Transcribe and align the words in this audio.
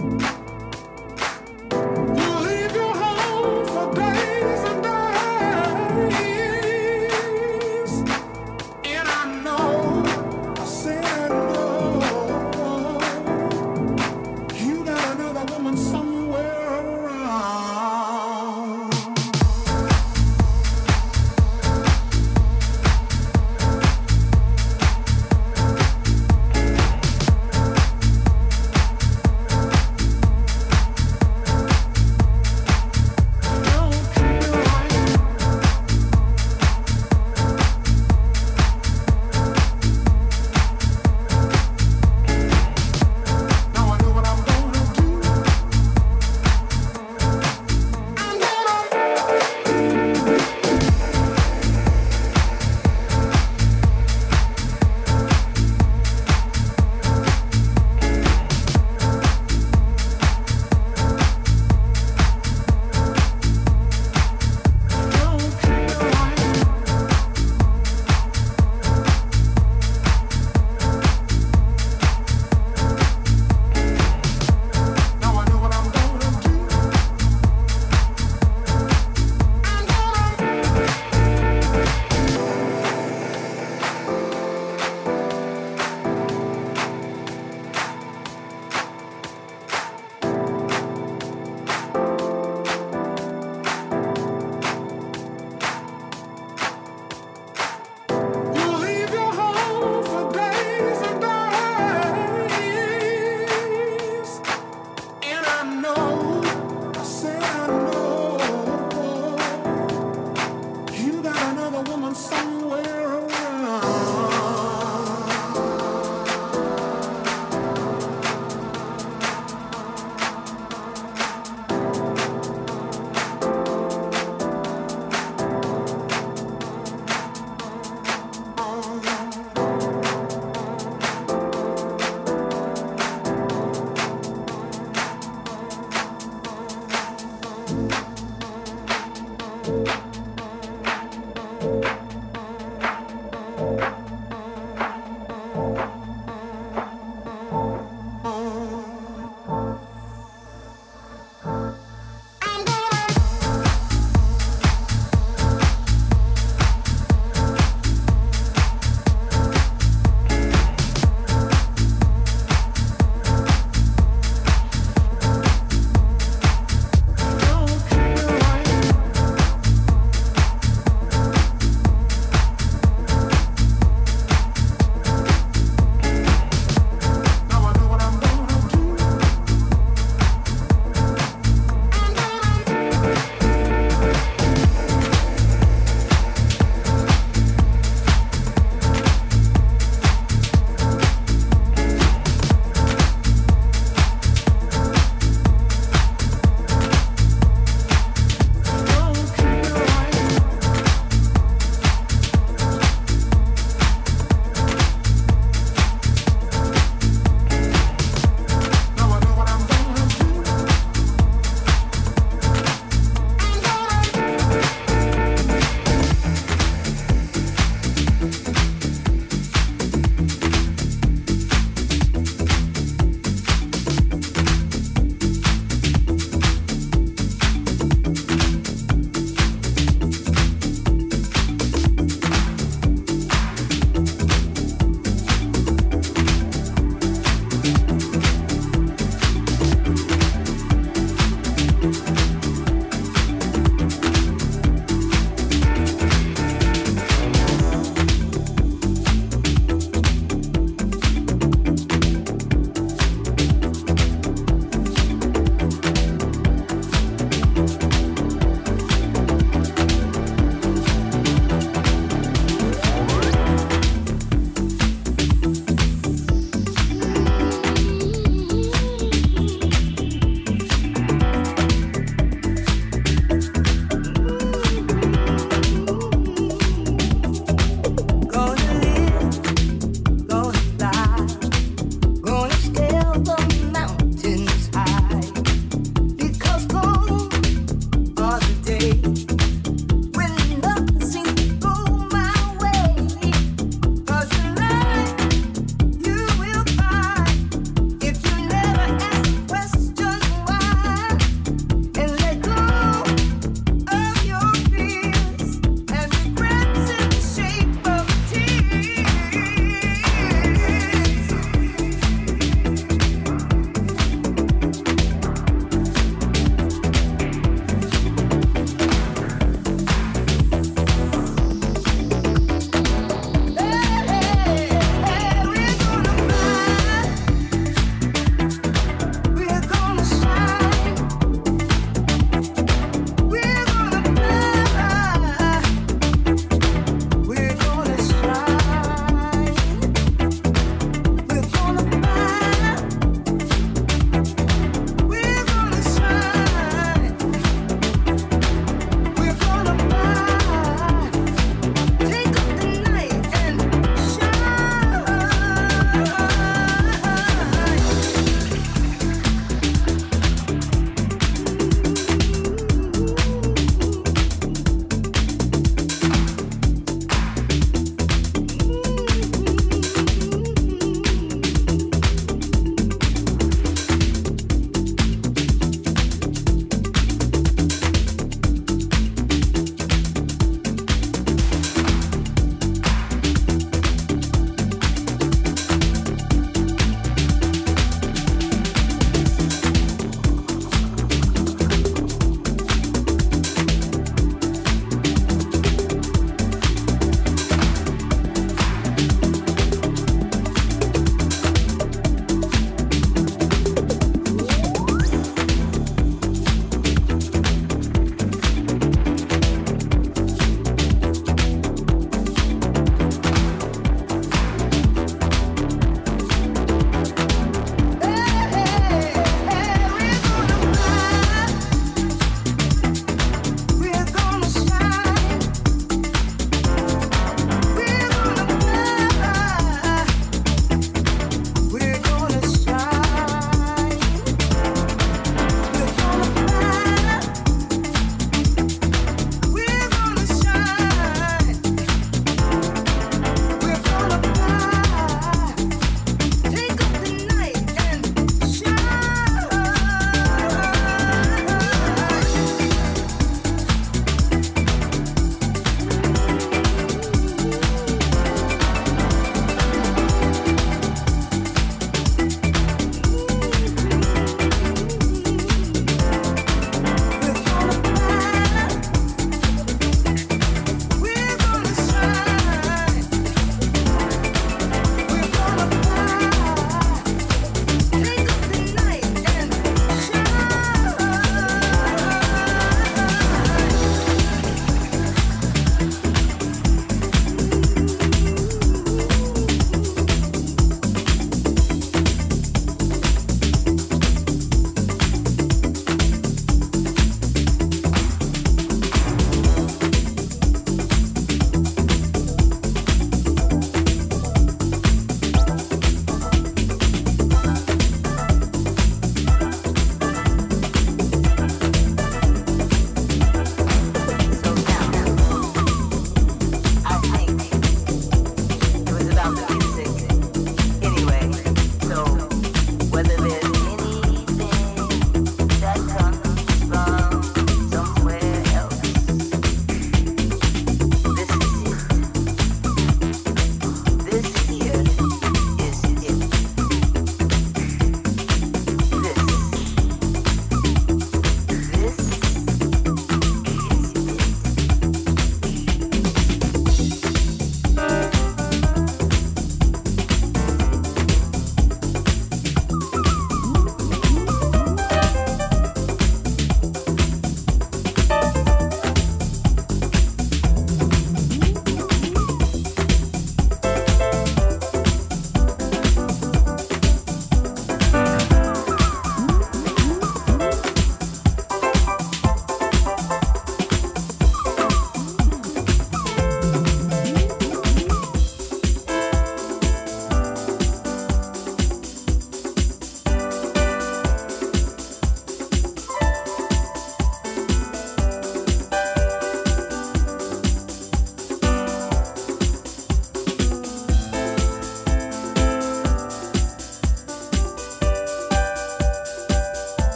Bye. 0.00 0.39